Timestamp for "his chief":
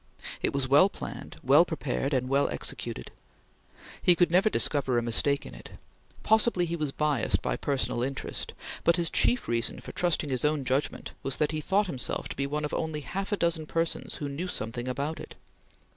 8.95-9.47